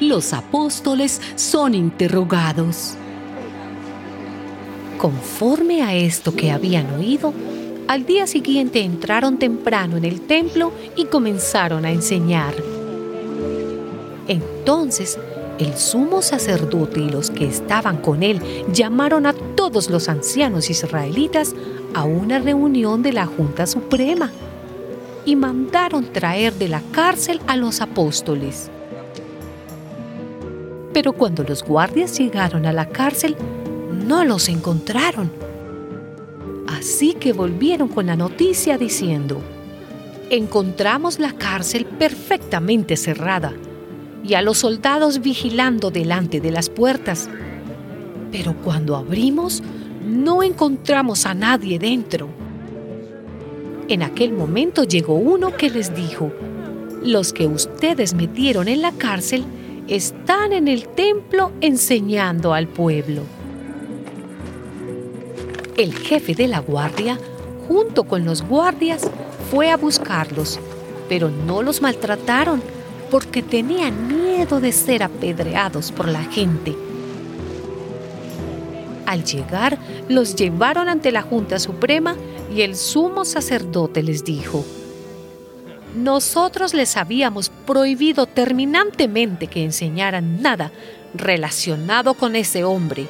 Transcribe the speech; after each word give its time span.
los 0.00 0.32
apóstoles 0.32 1.20
son 1.34 1.74
interrogados. 1.74 2.94
Conforme 4.98 5.82
a 5.82 5.94
esto 5.94 6.34
que 6.34 6.50
habían 6.50 6.92
oído, 6.94 7.32
al 7.86 8.04
día 8.04 8.26
siguiente 8.26 8.80
entraron 8.80 9.38
temprano 9.38 9.96
en 9.96 10.04
el 10.04 10.20
templo 10.20 10.72
y 10.96 11.06
comenzaron 11.06 11.84
a 11.84 11.92
enseñar. 11.92 12.54
Entonces 14.26 15.18
el 15.58 15.76
sumo 15.76 16.22
sacerdote 16.22 17.00
y 17.00 17.10
los 17.10 17.30
que 17.30 17.46
estaban 17.46 17.98
con 17.98 18.22
él 18.22 18.40
llamaron 18.72 19.26
a 19.26 19.32
todos 19.32 19.90
los 19.90 20.08
ancianos 20.08 20.70
israelitas 20.70 21.54
a 21.94 22.04
una 22.04 22.38
reunión 22.38 23.02
de 23.02 23.12
la 23.12 23.26
Junta 23.26 23.66
Suprema 23.66 24.30
y 25.24 25.36
mandaron 25.36 26.12
traer 26.12 26.54
de 26.54 26.68
la 26.68 26.82
cárcel 26.92 27.40
a 27.46 27.56
los 27.56 27.80
apóstoles. 27.80 28.70
Pero 30.98 31.12
cuando 31.12 31.44
los 31.44 31.62
guardias 31.62 32.18
llegaron 32.18 32.66
a 32.66 32.72
la 32.72 32.88
cárcel, 32.88 33.36
no 34.04 34.24
los 34.24 34.48
encontraron. 34.48 35.30
Así 36.66 37.14
que 37.14 37.32
volvieron 37.32 37.86
con 37.86 38.06
la 38.06 38.16
noticia 38.16 38.76
diciendo, 38.78 39.40
encontramos 40.28 41.20
la 41.20 41.34
cárcel 41.34 41.86
perfectamente 41.86 42.96
cerrada 42.96 43.54
y 44.24 44.34
a 44.34 44.42
los 44.42 44.58
soldados 44.58 45.20
vigilando 45.20 45.92
delante 45.92 46.40
de 46.40 46.50
las 46.50 46.68
puertas. 46.68 47.30
Pero 48.32 48.56
cuando 48.64 48.96
abrimos, 48.96 49.62
no 50.04 50.42
encontramos 50.42 51.26
a 51.26 51.34
nadie 51.34 51.78
dentro. 51.78 52.28
En 53.86 54.02
aquel 54.02 54.32
momento 54.32 54.82
llegó 54.82 55.14
uno 55.14 55.56
que 55.56 55.70
les 55.70 55.94
dijo, 55.94 56.32
los 57.04 57.32
que 57.32 57.46
ustedes 57.46 58.14
metieron 58.14 58.66
en 58.66 58.82
la 58.82 58.90
cárcel 58.90 59.44
están 59.88 60.52
en 60.52 60.68
el 60.68 60.86
templo 60.88 61.52
enseñando 61.60 62.52
al 62.52 62.68
pueblo. 62.68 63.22
El 65.76 65.94
jefe 65.94 66.34
de 66.34 66.48
la 66.48 66.58
guardia, 66.58 67.18
junto 67.66 68.04
con 68.04 68.24
los 68.24 68.42
guardias, 68.42 69.08
fue 69.50 69.70
a 69.70 69.76
buscarlos, 69.76 70.58
pero 71.08 71.30
no 71.30 71.62
los 71.62 71.80
maltrataron 71.80 72.62
porque 73.10 73.42
tenían 73.42 74.08
miedo 74.08 74.60
de 74.60 74.72
ser 74.72 75.02
apedreados 75.02 75.90
por 75.90 76.08
la 76.08 76.22
gente. 76.24 76.76
Al 79.06 79.24
llegar, 79.24 79.78
los 80.08 80.34
llevaron 80.36 80.90
ante 80.90 81.12
la 81.12 81.22
Junta 81.22 81.58
Suprema 81.58 82.14
y 82.54 82.60
el 82.60 82.76
sumo 82.76 83.24
sacerdote 83.24 84.02
les 84.02 84.22
dijo, 84.22 84.64
nosotros 85.96 86.74
les 86.74 86.96
habíamos 86.96 87.48
prohibido 87.48 88.26
terminantemente 88.26 89.46
que 89.46 89.64
enseñaran 89.64 90.42
nada 90.42 90.70
relacionado 91.14 92.14
con 92.14 92.36
ese 92.36 92.64
hombre. 92.64 93.08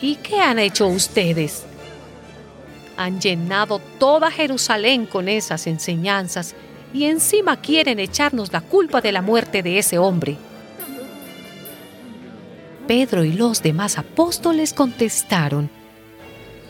¿Y 0.00 0.16
qué 0.16 0.40
han 0.40 0.58
hecho 0.58 0.88
ustedes? 0.88 1.64
Han 2.96 3.20
llenado 3.20 3.80
toda 3.98 4.30
Jerusalén 4.30 5.06
con 5.06 5.28
esas 5.28 5.66
enseñanzas 5.66 6.54
y 6.92 7.04
encima 7.04 7.56
quieren 7.60 7.98
echarnos 7.98 8.52
la 8.52 8.60
culpa 8.60 9.00
de 9.00 9.12
la 9.12 9.22
muerte 9.22 9.62
de 9.62 9.78
ese 9.78 9.98
hombre. 9.98 10.36
Pedro 12.86 13.24
y 13.24 13.32
los 13.32 13.62
demás 13.62 13.96
apóstoles 13.96 14.74
contestaron, 14.74 15.70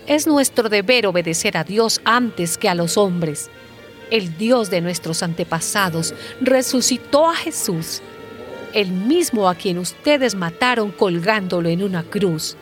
Es 0.07 0.27
nuestro 0.27 0.69
deber 0.69 1.07
obedecer 1.07 1.57
a 1.57 1.65
Dios 1.65 2.01
antes 2.05 2.59
que 2.59 2.69
a 2.69 2.75
los 2.75 2.97
hombres. 2.97 3.51
El 4.13 4.37
Dios 4.37 4.69
de 4.69 4.83
nuestros 4.83 5.23
antepasados 5.23 6.13
resucitó 6.39 7.31
a 7.31 7.35
Jesús, 7.35 8.03
el 8.75 8.93
mismo 8.93 9.49
a 9.49 9.55
quien 9.55 9.79
ustedes 9.79 10.35
mataron 10.35 10.91
colgándolo 10.91 11.71
en 11.71 11.83
una 11.83 12.03
cruz. 12.03 12.59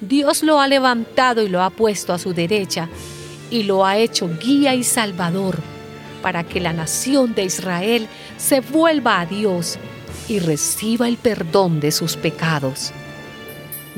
Dios 0.00 0.44
lo 0.44 0.60
ha 0.60 0.68
levantado 0.68 1.42
y 1.42 1.48
lo 1.48 1.64
ha 1.64 1.70
puesto 1.70 2.12
a 2.12 2.20
su 2.20 2.32
derecha 2.32 2.88
y 3.50 3.64
lo 3.64 3.84
ha 3.84 3.98
hecho 3.98 4.30
guía 4.40 4.76
y 4.76 4.84
salvador 4.84 5.58
para 6.22 6.44
que 6.44 6.60
la 6.60 6.72
nación 6.72 7.34
de 7.34 7.42
Israel 7.42 8.06
se 8.36 8.60
vuelva 8.60 9.18
a 9.18 9.26
Dios 9.26 9.80
y 10.28 10.38
reciba 10.38 11.08
el 11.08 11.16
perdón 11.16 11.80
de 11.80 11.90
sus 11.90 12.16
pecados. 12.16 12.92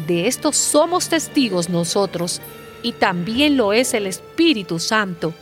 De 0.06 0.26
esto 0.26 0.54
somos 0.54 1.10
testigos 1.10 1.68
nosotros 1.68 2.40
y 2.82 2.92
también 2.92 3.58
lo 3.58 3.74
es 3.74 3.92
el 3.92 4.06
Espíritu 4.06 4.78
Santo 4.78 5.34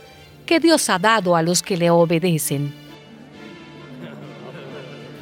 que 0.47 0.59
Dios 0.59 0.89
ha 0.89 0.97
dado 0.97 1.35
a 1.35 1.43
los 1.43 1.61
que 1.61 1.77
le 1.77 1.91
obedecen. 1.91 2.73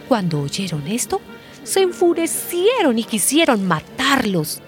Cuando 0.08 0.40
oyeron 0.40 0.88
esto, 0.88 1.20
se 1.64 1.82
enfurecieron 1.82 2.98
y 2.98 3.04
quisieron 3.04 3.68
matarlos. 3.68 4.62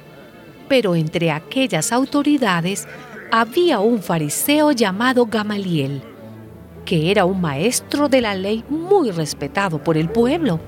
Pero 0.67 0.96
entre 0.96 1.31
aquellas 1.31 1.94
autoridades 1.94 2.85
había 3.31 3.79
un 3.79 4.03
fariseo 4.03 4.73
llamado 4.73 5.25
Gamaliel 5.25 6.01
que 6.88 7.12
era 7.12 7.25
un 7.25 7.41
maestro 7.41 8.07
de 8.07 8.22
la 8.22 8.34
ley 8.34 8.63
muy 8.69 9.12
respetado 9.12 9.84
por 9.84 9.97
el 9.97 10.09
pueblo. 10.09 10.62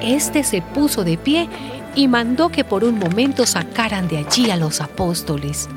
Este 0.00 0.44
se 0.44 0.62
puso 0.62 1.02
de 1.02 1.18
pie 1.18 1.48
y 1.96 2.06
mandó 2.06 2.50
que 2.50 2.62
por 2.62 2.84
un 2.84 3.00
momento 3.00 3.44
sacaran 3.44 4.06
de 4.06 4.18
allí 4.18 4.48
a 4.52 4.56
los 4.56 4.80
apóstoles. 4.80 5.68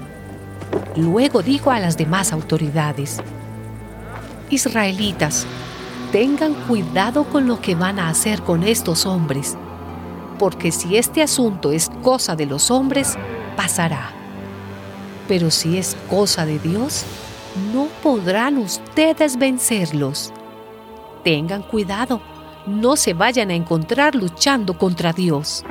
Luego 0.96 1.42
dijo 1.42 1.72
a 1.72 1.80
las 1.80 1.96
demás 1.96 2.34
autoridades, 2.34 3.22
Israelitas, 4.50 5.46
tengan 6.12 6.54
cuidado 6.54 7.24
con 7.24 7.48
lo 7.48 7.62
que 7.62 7.76
van 7.76 7.98
a 7.98 8.10
hacer 8.10 8.42
con 8.42 8.64
estos 8.64 9.06
hombres, 9.06 9.58
porque 10.38 10.74
si 10.74 10.98
este 10.98 11.22
asunto 11.22 11.72
es 11.72 11.90
cosa 12.02 12.36
de 12.36 12.46
los 12.46 12.70
hombres, 12.72 13.18
pasará. 13.56 14.12
Pero 15.30 15.50
si 15.50 15.78
es 15.78 15.96
cosa 16.10 16.46
de 16.46 16.60
Dios, 16.60 17.06
no 17.74 17.88
podrán 18.04 18.58
ustedes 18.58 19.38
vencerlos. 19.38 20.34
Tengan 21.24 21.62
cuidado, 21.62 22.22
no 22.66 22.98
se 22.98 23.14
vayan 23.14 23.50
a 23.50 23.56
encontrar 23.56 24.14
luchando 24.14 24.78
contra 24.78 25.14
Dios. 25.14 25.64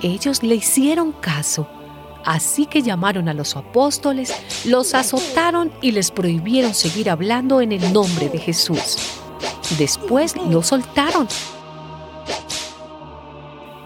Ellos 0.00 0.42
le 0.42 0.54
hicieron 0.54 1.12
caso, 1.12 1.68
así 2.28 2.66
que 2.66 2.82
llamaron 2.82 3.26
a 3.30 3.34
los 3.34 3.56
apóstoles, 3.56 4.34
los 4.66 4.94
azotaron 4.94 5.72
y 5.80 5.92
les 5.92 6.10
prohibieron 6.10 6.74
seguir 6.74 7.08
hablando 7.08 7.62
en 7.62 7.72
el 7.72 7.90
nombre 7.90 8.28
de 8.28 8.38
Jesús. 8.38 8.98
Después 9.78 10.36
los 10.36 10.66
soltaron. 10.66 11.26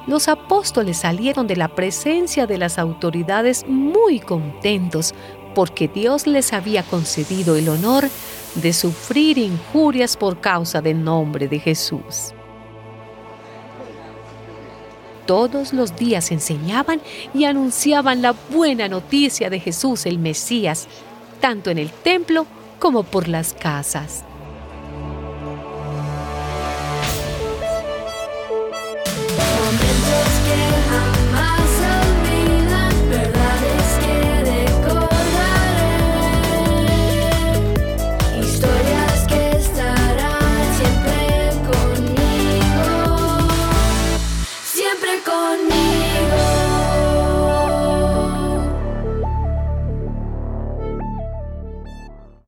Los 0.09 0.27
apóstoles 0.27 0.97
salieron 0.97 1.47
de 1.47 1.55
la 1.55 1.69
presencia 1.69 2.49
de 2.49 2.59
las 2.59 2.79
autoridades 2.79 3.65
muy 3.69 4.19
contentos 4.19 5.15
porque 5.55 5.87
Dios 5.87 6.27
les 6.27 6.53
había 6.53 6.83
concedido 6.83 7.55
el 7.55 7.69
honor 7.69 8.09
de 8.57 8.73
sufrir 8.73 9.39
injurias 9.39 10.17
por 10.17 10.41
causa 10.41 10.83
del 10.83 11.05
nombre 11.05 11.47
de 11.47 11.61
Jesús 11.61 12.35
todos 15.27 15.73
los 15.73 15.97
días 15.97 16.31
enseñaban 16.31 17.01
y 17.35 17.45
anunciaban 17.45 18.23
la 18.23 18.35
buena 18.51 18.89
noticia 18.89 19.51
de 19.51 19.61
Jesús 19.61 20.07
el 20.07 20.19
Mesías, 20.19 20.89
tanto 21.41 21.71
en 21.71 21.79
el 21.79 21.91
templo 21.91 22.47
como 22.79 23.03
por 23.03 23.29
las 23.29 23.53
casas. 23.53 24.25